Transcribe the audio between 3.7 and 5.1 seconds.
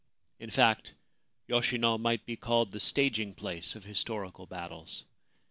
of historical battles.